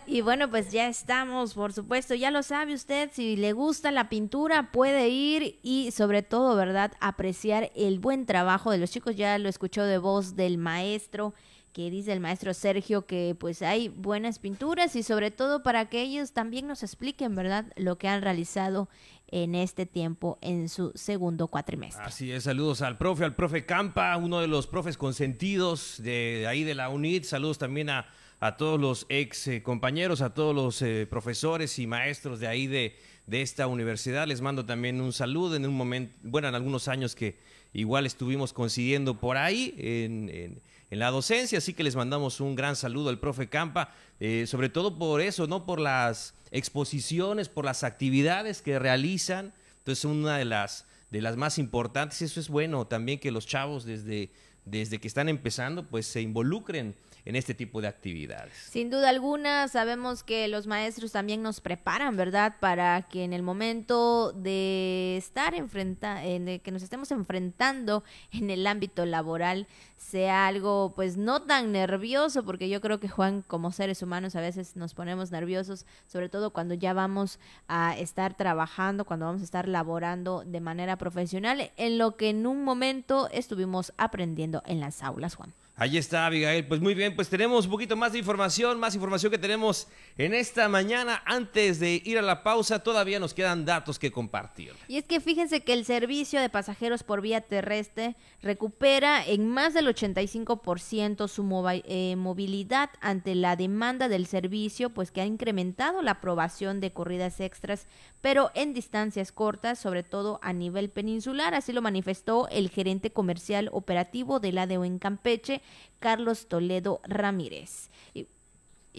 [0.07, 4.09] Y bueno, pues ya estamos, por supuesto, ya lo sabe usted, si le gusta la
[4.09, 9.39] pintura puede ir y sobre todo, ¿verdad?, apreciar el buen trabajo de los chicos, ya
[9.39, 11.35] lo escuchó de voz del maestro
[11.73, 16.03] que dice el maestro Sergio que pues hay buenas pinturas y sobre todo para que
[16.03, 18.89] ellos también nos expliquen, ¿verdad?, lo que han realizado
[19.29, 22.05] en este tiempo en su segundo cuatrimestre.
[22.05, 26.63] Así es, saludos al profe, al profe Campa, uno de los profes consentidos de, ahí
[26.63, 28.07] de la UNIT, saludos también a,
[28.45, 32.67] a todos los ex eh, compañeros, a todos los eh, profesores y maestros de ahí
[32.67, 36.89] de, de esta universidad, les mando también un saludo en un momento, bueno, en algunos
[36.89, 37.39] años que
[37.73, 40.61] igual estuvimos coincidiendo por ahí en
[40.95, 44.69] en la docencia, así que les mandamos un gran saludo al profe Campa, eh, sobre
[44.69, 45.67] todo por eso, ¿no?
[45.67, 49.53] Por las exposiciones, por las actividades que realizan.
[49.79, 53.85] Entonces, una de las, de las más importantes, eso es bueno también que los chavos
[53.85, 54.31] desde,
[54.65, 58.55] desde que están empezando, pues se involucren en este tipo de actividades.
[58.55, 62.57] Sin duda alguna, sabemos que los maestros también nos preparan, ¿verdad?
[62.61, 68.67] Para que en el momento de estar enfrenta en que nos estemos enfrentando en el
[68.67, 74.03] ámbito laboral sea algo pues no tan nervioso, porque yo creo que Juan, como seres
[74.03, 79.27] humanos, a veces nos ponemos nerviosos, sobre todo cuando ya vamos a estar trabajando, cuando
[79.27, 84.63] vamos a estar laborando de manera profesional, en lo que en un momento estuvimos aprendiendo
[84.67, 85.55] en las aulas, Juan.
[85.77, 86.65] Ahí está, Abigail.
[86.69, 90.33] Pues muy bien, pues tenemos un poquito más de información, más información que tenemos en
[90.33, 91.21] esta mañana.
[91.27, 94.73] Antes de ir a la pausa, todavía nos quedan datos que compartir.
[94.87, 99.75] Y es que fíjense que el servicio de pasajeros por vía terrestre recupera en más
[99.75, 101.43] del 85% su
[101.87, 107.41] eh, movilidad ante la demanda del servicio, pues que ha incrementado la aprobación de corridas
[107.41, 107.89] extras,
[108.21, 111.53] pero en distancias cortas, sobre todo a nivel peninsular.
[111.53, 115.63] Así lo manifestó el gerente comercial operativo del ADO en Campeche,
[115.99, 117.91] Carlos Toledo Ramírez.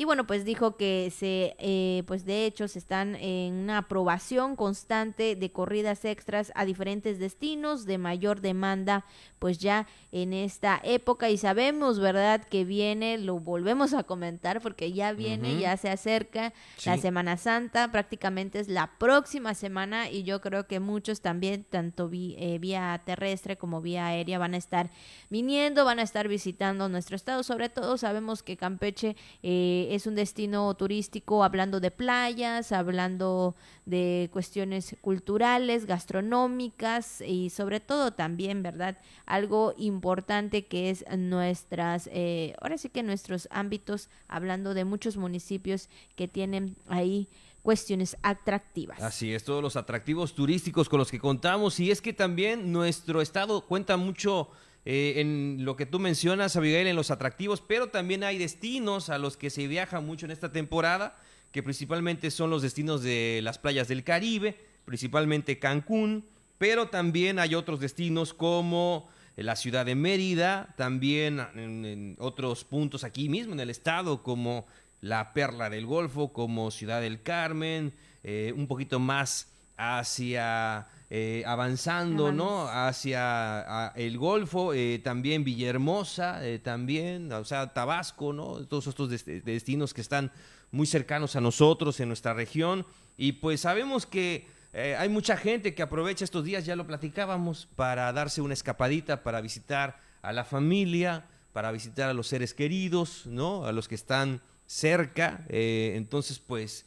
[0.03, 5.37] Bueno, pues dijo que se, eh, pues de hecho se están en una aprobación constante
[5.37, 9.05] de corridas extras a diferentes destinos de mayor demanda,
[9.39, 11.29] pues ya en esta época.
[11.29, 12.43] Y sabemos, ¿verdad?
[12.43, 16.51] Que viene, lo volvemos a comentar porque ya viene, ya se acerca
[16.83, 20.09] la Semana Santa, prácticamente es la próxima semana.
[20.09, 24.57] Y yo creo que muchos también, tanto eh, vía terrestre como vía aérea, van a
[24.57, 24.91] estar
[25.29, 29.15] viniendo, van a estar visitando nuestro estado, sobre todo sabemos que Campeche...
[29.41, 37.79] Eh, es un destino turístico hablando de playas, hablando de cuestiones culturales, gastronómicas y sobre
[37.79, 38.97] todo también, ¿verdad?
[39.25, 45.89] Algo importante que es nuestras, eh, ahora sí que nuestros ámbitos, hablando de muchos municipios
[46.15, 47.27] que tienen ahí
[47.61, 49.01] cuestiones atractivas.
[49.01, 53.21] Así es, todos los atractivos turísticos con los que contamos y es que también nuestro
[53.21, 54.49] estado cuenta mucho
[54.85, 59.17] eh, en lo que tú mencionas, Abigail, en los atractivos, pero también hay destinos a
[59.17, 61.17] los que se viaja mucho en esta temporada,
[61.51, 66.25] que principalmente son los destinos de las playas del Caribe, principalmente Cancún,
[66.59, 73.27] pero también hay otros destinos como la ciudad de Mérida, también en, otros puntos aquí
[73.27, 74.67] mismo en el estado como
[75.01, 77.93] la Perla del Golfo, como Ciudad del Carmen,
[78.23, 82.67] eh, un poquito más hacia eh, avanzando, ¿no?
[82.67, 88.65] Hacia el Golfo, eh, también Villahermosa, eh, también, o sea, Tabasco, ¿no?
[88.65, 90.31] Todos estos destinos que están
[90.71, 92.87] muy cercanos a nosotros en nuestra región.
[93.17, 98.11] Y pues sabemos que hay mucha gente que aprovecha estos días, ya lo platicábamos, para
[98.11, 103.65] darse una escapadita, para visitar a la familia, para visitar a los seres queridos, ¿no?
[103.65, 105.45] A los que están cerca.
[105.49, 106.85] entonces, pues,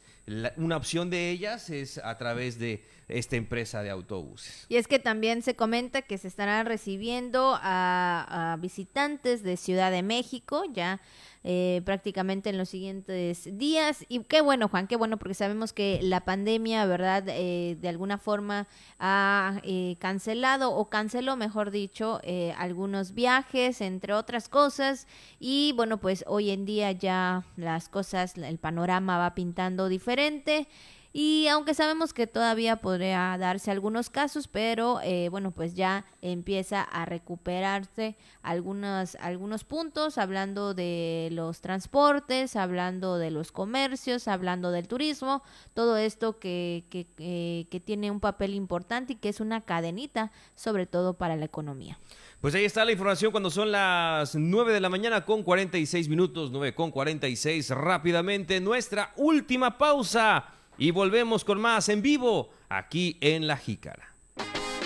[0.57, 4.65] una opción de ellas es a través de esta empresa de autobuses.
[4.69, 10.03] Y es que también se comenta que se estarán recibiendo a, visitantes de Ciudad de
[10.03, 11.01] México ya
[11.43, 14.05] eh, prácticamente en los siguientes días.
[14.09, 17.23] Y qué bueno, Juan, qué bueno, porque sabemos que la pandemia, ¿verdad?
[17.27, 18.67] Eh, de alguna forma
[18.99, 22.19] ha eh, cancelado o canceló, mejor dicho,
[22.57, 25.07] algunos viajes, entre otras cosas.
[25.39, 30.67] Y bueno, pues hoy en día ya las cosas, el panorama va pintando diferente.
[31.11, 36.83] Y aunque sabemos que todavía podría darse algunos casos, pero eh, bueno, pues ya empieza
[36.83, 44.87] a recuperarse algunos, algunos puntos, hablando de los transportes, hablando de los comercios, hablando del
[44.87, 45.41] turismo,
[45.73, 50.31] todo esto que, que, eh, que tiene un papel importante y que es una cadenita,
[50.53, 51.97] sobre todo para la economía.
[52.39, 56.51] Pues ahí está la información cuando son las 9 de la mañana con 46 minutos,
[56.51, 58.61] 9 con 46 rápidamente.
[58.61, 64.15] Nuestra última pausa y volvemos con más en vivo aquí en La Jícara.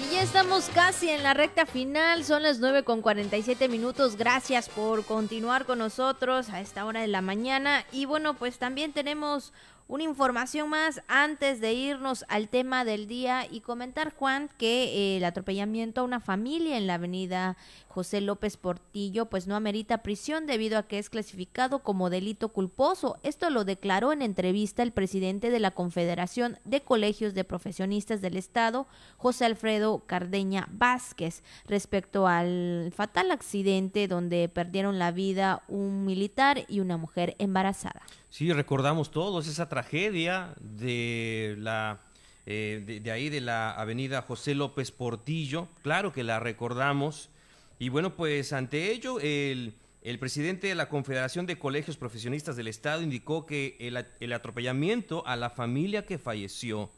[0.02, 4.18] Y ya estamos casi en la recta final, son las 9 con 47 minutos.
[4.18, 7.86] Gracias por continuar con nosotros a esta hora de la mañana.
[7.92, 9.54] Y bueno, pues también tenemos
[9.88, 15.18] una información más antes de irnos al tema del día y comentar, Juan, que eh,
[15.18, 17.58] el atropellamiento a una familia en la avenida
[17.90, 23.18] José López Portillo, pues no amerita prisión debido a que es clasificado como delito culposo.
[23.24, 28.38] Esto lo declaró en entrevista el presidente de la Confederación de Colegios de Profesionistas del
[28.38, 36.66] Estado, José Alfredo Cardeña Vázquez, respecto al fatal accidente donde perdieron la vida un militar
[36.68, 38.02] y una mujer embarazada.
[38.34, 42.02] Sí, recordamos todos esa tragedia de la
[42.48, 47.30] eh, de, ahí de la avenida José López Portillo, claro que la recordamos.
[47.78, 52.70] Y bueno, pues ante ello, el, el presidente de la Confederación de Colegios Profesionistas del
[52.70, 56.90] Estado indicó que el, el atropellamiento a la familia que falleció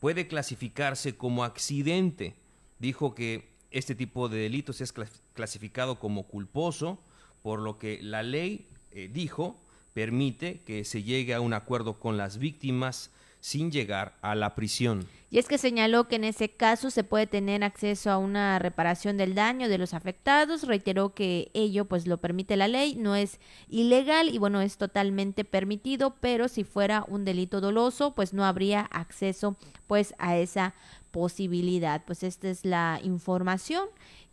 [0.00, 2.34] puede clasificarse como accidente.
[2.78, 4.94] Dijo que este tipo de delitos es
[5.34, 6.98] clasificado como culposo,
[7.42, 9.61] por lo que la ley eh, dijo
[9.94, 13.10] permite que se llegue a un acuerdo con las víctimas
[13.42, 15.06] sin llegar a la prisión.
[15.28, 19.16] Y es que señaló que en ese caso se puede tener acceso a una reparación
[19.16, 20.62] del daño de los afectados.
[20.62, 25.44] Reiteró que ello pues lo permite la ley, no es ilegal y bueno, es totalmente
[25.44, 29.56] permitido, pero si fuera un delito doloso, pues no habría acceso
[29.88, 30.74] pues a esa
[31.10, 32.04] posibilidad.
[32.04, 33.88] Pues esta es la información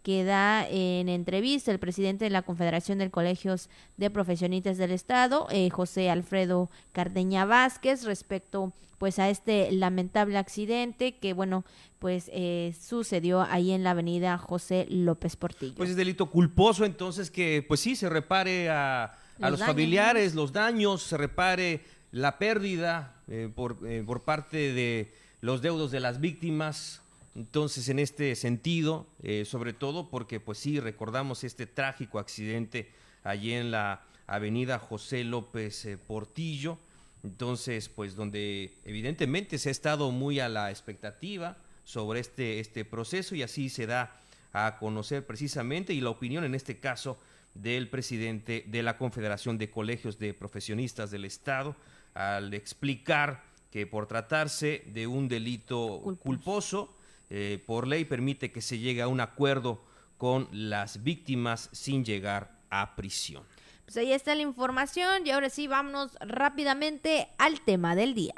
[0.09, 5.45] que da en entrevista el presidente de la Confederación de Colegios de Profesionistas del Estado,
[5.51, 11.63] eh, José Alfredo Cardeña Vázquez, respecto pues a este lamentable accidente que bueno
[11.99, 15.75] pues eh, sucedió ahí en la avenida José López Portillo.
[15.77, 21.03] Pues es delito culposo entonces que pues sí se repare a, los, familiares los daños,
[21.03, 27.03] se repare la pérdida eh, por, por parte de los deudos de las víctimas,
[27.35, 32.91] entonces, en este sentido, eh, sobre todo porque, pues sí, recordamos este trágico accidente
[33.23, 36.79] allí en la avenida José López eh, Portillo,
[37.23, 43.35] entonces, pues donde evidentemente se ha estado muy a la expectativa sobre este, este proceso
[43.35, 44.21] y así se da
[44.53, 47.19] a conocer precisamente y la opinión en este caso
[47.53, 51.75] del presidente de la Confederación de Colegios de Profesionistas del Estado
[52.13, 56.95] al explicar que por tratarse de un delito culposo
[57.29, 59.83] eh, por ley permite que se llegue a un acuerdo
[60.17, 63.43] con las víctimas sin llegar a prisión.
[63.85, 68.35] Pues ahí está la información y ahora sí vámonos rápidamente al tema del día.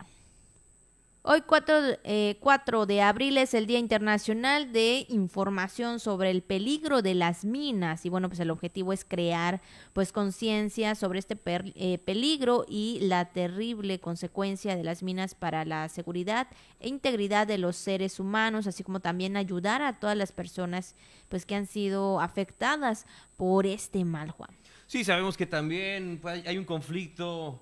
[1.23, 2.39] Hoy 4, eh,
[2.87, 8.09] de abril es el Día Internacional de Información sobre el peligro de las minas y
[8.09, 9.61] bueno, pues el objetivo es crear
[9.93, 15.89] pues conciencia sobre este eh, peligro y la terrible consecuencia de las minas para la
[15.89, 16.47] seguridad
[16.79, 20.95] e integridad de los seres humanos, así como también ayudar a todas las personas
[21.29, 23.05] pues que han sido afectadas
[23.37, 24.49] por este mal, Juan.
[24.87, 27.61] Sí, sabemos que también pues, hay un conflicto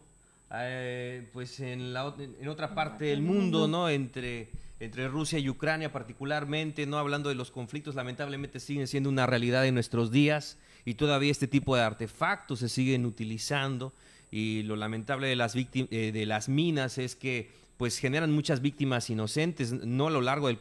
[0.52, 3.90] eh, pues en, la, en otra parte del mundo, ¿no?
[3.90, 6.98] Entre, entre Rusia y Ucrania particularmente, ¿no?
[6.98, 11.48] Hablando de los conflictos, lamentablemente siguen siendo una realidad en nuestros días y todavía este
[11.48, 13.94] tipo de artefactos se siguen utilizando
[14.32, 19.10] y lo lamentable de las, eh, de las minas es que pues generan muchas víctimas
[19.10, 20.60] inocentes, no a lo largo del,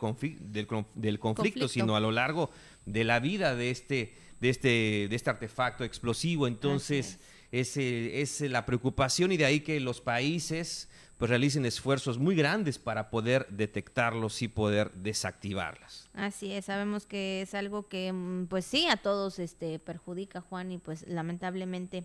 [0.53, 2.51] del, del conflicto, sino a lo largo
[2.86, 4.68] de la vida de este, de este,
[5.09, 6.47] de este artefacto explosivo.
[6.47, 7.18] Entonces,
[7.53, 10.89] es, es la preocupación y de ahí que los países
[11.19, 16.09] pues realicen esfuerzos muy grandes para poder detectarlos y poder desactivarlas.
[16.15, 20.71] Así es, sabemos que es algo que mm, pues sí a todos este perjudica Juan
[20.71, 22.05] y pues lamentablemente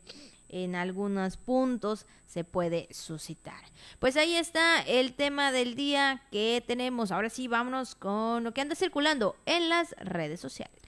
[0.49, 3.61] en algunos puntos se puede suscitar.
[3.99, 7.11] Pues ahí está el tema del día que tenemos.
[7.11, 10.83] Ahora sí, vámonos con lo que anda circulando en las redes sociales.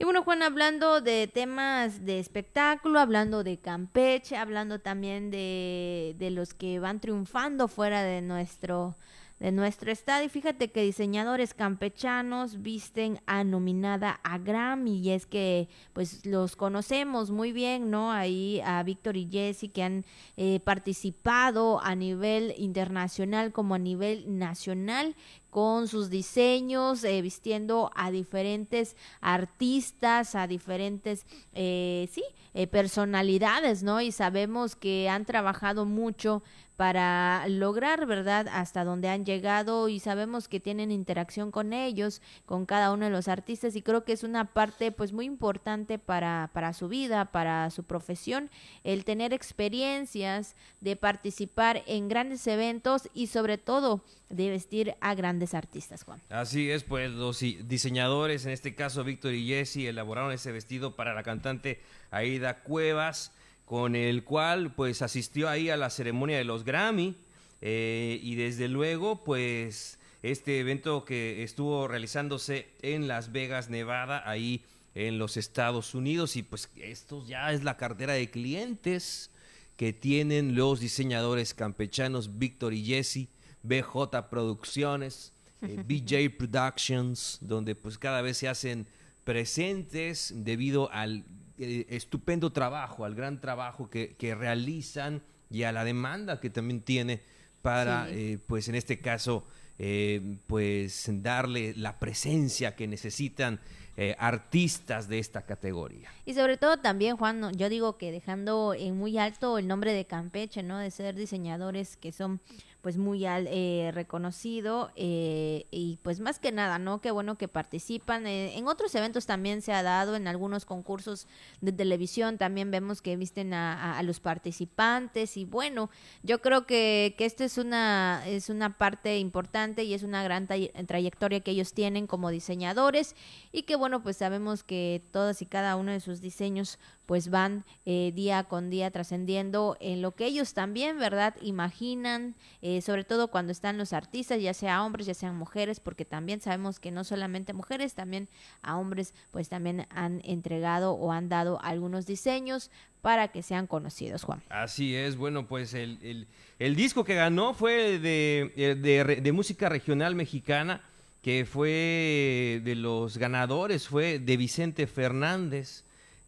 [0.00, 6.30] Y bueno, Juan, hablando de temas de espectáculo, hablando de Campeche, hablando también de, de
[6.30, 8.96] los que van triunfando fuera de nuestro
[9.40, 10.22] de nuestro estado.
[10.22, 16.56] Y fíjate que diseñadores campechanos visten a nominada a Grammy y es que pues los
[16.56, 18.12] conocemos muy bien, ¿no?
[18.12, 20.04] Ahí a Víctor y Jesse que han
[20.36, 25.16] eh, participado a nivel internacional como a nivel nacional
[25.48, 32.22] con sus diseños, eh, vistiendo a diferentes artistas, a diferentes, eh, sí,
[32.70, 34.00] personalidades, ¿no?
[34.00, 36.42] Y sabemos que han trabajado mucho
[36.80, 42.64] para lograr, ¿verdad?, hasta donde han llegado y sabemos que tienen interacción con ellos, con
[42.64, 46.48] cada uno de los artistas y creo que es una parte pues muy importante para,
[46.54, 48.48] para su vida, para su profesión,
[48.82, 55.52] el tener experiencias de participar en grandes eventos y sobre todo de vestir a grandes
[55.52, 56.22] artistas, Juan.
[56.30, 61.12] Así es, pues los diseñadores, en este caso Víctor y Jesse, elaboraron ese vestido para
[61.12, 63.34] la cantante Aida Cuevas
[63.70, 67.14] con el cual pues asistió ahí a la ceremonia de los Grammy
[67.60, 74.64] eh, y desde luego pues este evento que estuvo realizándose en Las Vegas, Nevada, ahí
[74.96, 79.30] en los Estados Unidos y pues esto ya es la cartera de clientes
[79.76, 83.28] que tienen los diseñadores campechanos Víctor y Jesse,
[83.62, 88.88] BJ Producciones, eh, BJ Productions, donde pues cada vez se hacen
[89.22, 91.24] presentes debido al
[91.60, 97.20] eh, estupendo trabajo, al gran trabajo que, realizan y a la demanda que también tiene
[97.62, 99.44] para, eh, pues en este caso,
[99.78, 103.60] eh, pues darle la presencia que necesitan
[103.96, 106.08] eh, artistas de esta categoría.
[106.24, 110.06] Y sobre todo también, Juan, yo digo que dejando en muy alto el nombre de
[110.06, 110.78] Campeche, ¿no?
[110.78, 112.40] De ser diseñadores que son
[112.82, 117.00] pues muy eh, reconocido eh, y pues más que nada, ¿no?
[117.00, 118.26] Qué bueno que participan.
[118.26, 121.26] Eh, en otros eventos también se ha dado, en algunos concursos
[121.60, 125.90] de televisión también vemos que visten a, los participantes y bueno,
[126.22, 130.46] yo creo que, que esto es una, es una parte importante y es una gran
[130.46, 133.14] trayectoria que ellos tienen como diseñadores
[133.52, 136.78] y que bueno, pues sabemos que todas y cada uno de sus diseños
[137.10, 141.34] pues van eh, día con día trascendiendo en lo que ellos también, ¿verdad?
[141.42, 146.04] Imaginan, eh, sobre todo cuando están los artistas, ya sea hombres, ya sean mujeres, porque
[146.04, 148.28] también sabemos que no solamente mujeres, también
[148.62, 152.70] a hombres, pues también han entregado o han dado algunos diseños
[153.02, 154.40] para que sean conocidos, Juan.
[154.48, 156.28] Así es, bueno, pues el,
[156.60, 160.84] el, disco que ganó fue de, eh, de, de música regional mexicana
[161.22, 165.82] que fue de los ganadores, fue de Vicente Fernández.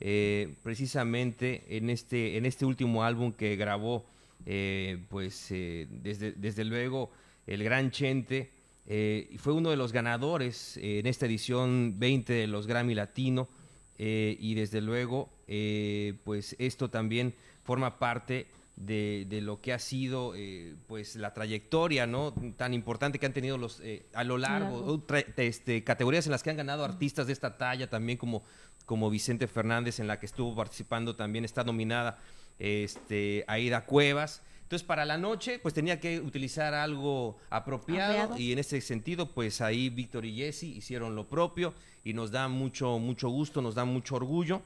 [0.04, 4.04] Eh, precisamente en este, en este último álbum que grabó,
[4.46, 7.12] eh, pues eh, desde, desde luego
[7.46, 8.50] el gran Chente,
[9.38, 13.48] fue uno de los ganadores en esta edición 20 de los Grammy Latino
[13.96, 15.30] y desde luego
[16.24, 17.32] pues esto también
[17.62, 20.34] forma parte de, lo que ha sido
[20.88, 23.80] pues la trayectoria no tan importante que han tenido los
[24.14, 25.00] a lo largo,
[25.36, 28.42] este, categorías en las que han ganado artistas de esta talla también como
[28.86, 32.18] como Vicente Fernández, en la que estuvo participando también, está nominada
[32.58, 34.42] este, Aida Cuevas.
[34.62, 39.60] Entonces, para la noche, pues tenía que utilizar algo apropiado, y en ese sentido, pues
[39.60, 41.74] ahí Víctor y Jesse hicieron lo propio
[42.04, 44.62] y nos da mucho, mucho gusto, nos da mucho orgullo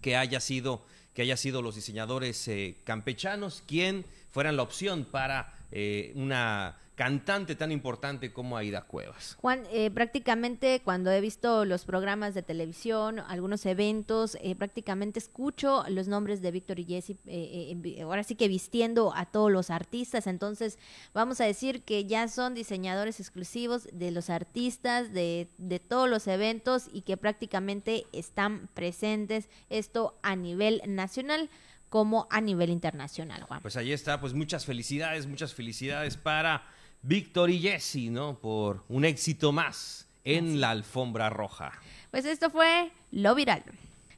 [0.00, 0.84] que haya sido,
[1.14, 7.54] que haya sido los diseñadores eh, campechanos quien fueran la opción para eh, una cantante
[7.54, 9.36] tan importante como Aida Cuevas.
[9.40, 15.84] Juan, eh, prácticamente cuando he visto los programas de televisión, algunos eventos, eh, prácticamente escucho
[15.88, 20.26] los nombres de Víctor y Jesse, eh, ahora sí que vistiendo a todos los artistas,
[20.26, 20.76] entonces
[21.14, 26.26] vamos a decir que ya son diseñadores exclusivos de los artistas, de, de todos los
[26.26, 31.48] eventos y que prácticamente están presentes esto a nivel nacional
[31.90, 33.62] como a nivel internacional, Juan.
[33.62, 36.64] Pues ahí está, pues muchas felicidades, muchas felicidades para
[37.02, 38.38] Víctor y Jesse, ¿no?
[38.38, 41.72] Por un éxito más en la alfombra roja.
[42.10, 43.62] Pues esto fue Lo Viral.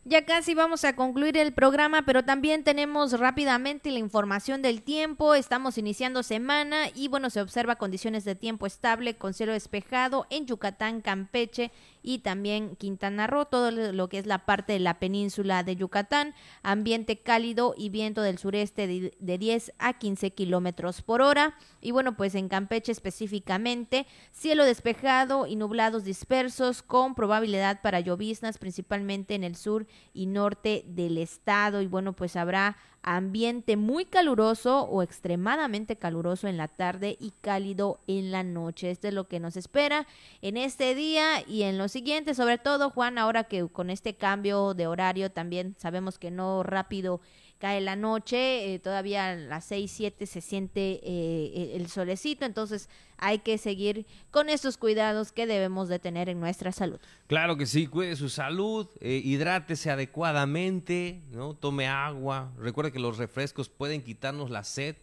[0.06, 5.34] Ya casi vamos a concluir el programa, pero también tenemos rápidamente la información del tiempo.
[5.34, 10.46] Estamos iniciando semana y bueno, se observa condiciones de tiempo estable con cielo despejado en
[10.46, 11.70] Yucatán, Campeche
[12.02, 16.34] y también Quintana Roo, todo lo que es la parte de la península de Yucatán,
[16.62, 21.58] ambiente cálido y viento del sureste de, 10 a 15 kilómetros por hora.
[21.82, 28.56] Y bueno, pues en Campeche específicamente, cielo despejado y nublados dispersos con probabilidad para lloviznas,
[28.56, 31.82] principalmente en el sur y norte del estado.
[31.82, 38.00] Y bueno, pues habrá ambiente muy caluroso o extremadamente caluroso en la tarde y cálido
[38.06, 38.90] en la noche.
[38.90, 40.06] Esto es lo que nos espera
[40.42, 44.74] en este día y en los siguientes, sobre todo Juan, ahora que con este cambio
[44.74, 47.20] de horario también sabemos que no rápido
[47.60, 52.88] cae la noche, eh, todavía a las 6, 7 se siente eh, el solecito, entonces
[53.18, 56.98] hay que seguir con estos cuidados que debemos de tener en nuestra salud.
[57.26, 61.52] Claro que sí, cuide su salud, eh, hidrátese adecuadamente, ¿no?
[61.54, 64.96] tome agua, recuerde que los refrescos pueden quitarnos la sed,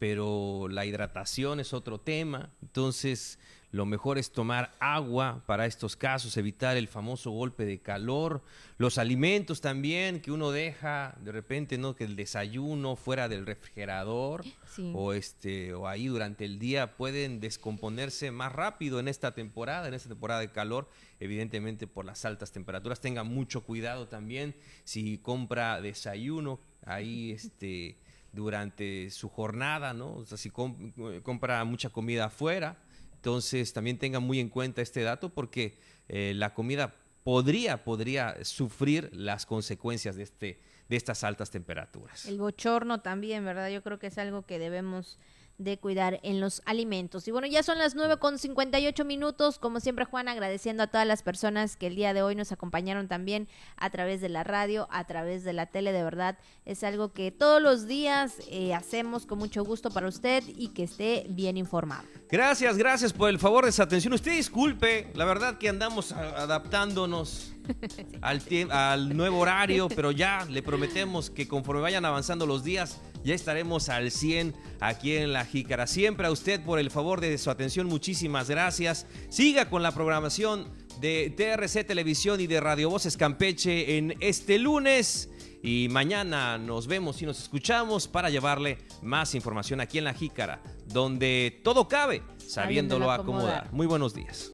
[0.00, 3.38] pero la hidratación es otro tema, entonces
[3.72, 8.42] lo mejor es tomar agua para estos casos, evitar el famoso golpe de calor,
[8.78, 11.94] los alimentos también que uno deja de repente, ¿no?
[11.94, 14.44] Que el desayuno fuera del refrigerador
[14.92, 19.94] o este o ahí durante el día pueden descomponerse más rápido en esta temporada, en
[19.94, 20.88] esta temporada de calor,
[21.20, 23.00] evidentemente por las altas temperaturas.
[23.00, 27.98] Tenga mucho cuidado también si compra desayuno ahí este
[28.32, 30.14] durante su jornada, ¿no?
[30.14, 32.76] O sea, si compra mucha comida afuera,
[33.20, 35.76] entonces, también tengan muy en cuenta este dato porque
[36.08, 40.58] eh, la comida podría, podría sufrir las consecuencias de, este,
[40.88, 42.24] de estas altas temperaturas.
[42.24, 43.68] El bochorno también, ¿verdad?
[43.68, 45.18] Yo creo que es algo que debemos
[45.60, 47.28] de cuidar en los alimentos.
[47.28, 49.58] Y bueno, ya son las 9 con 58 minutos.
[49.58, 53.08] Como siempre, Juan, agradeciendo a todas las personas que el día de hoy nos acompañaron
[53.08, 53.46] también
[53.76, 55.92] a través de la radio, a través de la tele.
[55.92, 60.42] De verdad, es algo que todos los días eh, hacemos con mucho gusto para usted
[60.46, 62.04] y que esté bien informado.
[62.30, 64.14] Gracias, gracias por el favor de esa atención.
[64.14, 67.52] Usted disculpe, la verdad que andamos adaptándonos
[68.22, 73.34] al, al nuevo horario, pero ya le prometemos que conforme vayan avanzando los días, ya
[73.34, 75.86] estaremos al 100 aquí en La Jícara.
[75.86, 79.06] Siempre a usted por el favor de su atención, muchísimas gracias.
[79.28, 80.66] Siga con la programación
[81.00, 85.30] de TRC Televisión y de Radio Voces Campeche en este lunes.
[85.62, 90.62] Y mañana nos vemos y nos escuchamos para llevarle más información aquí en La Jícara,
[90.86, 93.70] donde todo cabe, sabiéndolo acomodar.
[93.72, 94.48] Muy buenos días.